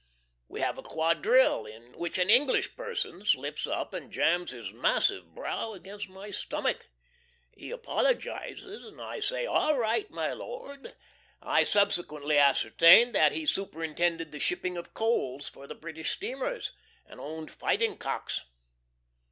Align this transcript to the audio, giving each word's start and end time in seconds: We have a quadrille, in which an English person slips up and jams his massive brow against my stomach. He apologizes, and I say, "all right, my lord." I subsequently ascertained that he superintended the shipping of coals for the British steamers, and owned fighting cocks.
We 0.47 0.61
have 0.61 0.79
a 0.79 0.81
quadrille, 0.81 1.67
in 1.67 1.95
which 1.95 2.17
an 2.17 2.27
English 2.31 2.75
person 2.75 3.23
slips 3.23 3.67
up 3.67 3.93
and 3.93 4.11
jams 4.11 4.49
his 4.49 4.73
massive 4.73 5.35
brow 5.35 5.73
against 5.73 6.09
my 6.09 6.31
stomach. 6.31 6.87
He 7.51 7.69
apologizes, 7.69 8.83
and 8.83 8.99
I 8.99 9.19
say, 9.19 9.45
"all 9.45 9.77
right, 9.77 10.09
my 10.09 10.33
lord." 10.33 10.95
I 11.39 11.63
subsequently 11.63 12.39
ascertained 12.39 13.13
that 13.13 13.33
he 13.33 13.45
superintended 13.45 14.31
the 14.31 14.39
shipping 14.39 14.75
of 14.75 14.95
coals 14.95 15.47
for 15.47 15.67
the 15.67 15.75
British 15.75 16.13
steamers, 16.13 16.71
and 17.05 17.19
owned 17.19 17.51
fighting 17.51 17.99
cocks. 17.99 18.41